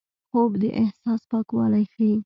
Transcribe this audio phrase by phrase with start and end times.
[0.29, 2.15] خوب د احساس پاکوالی ښيي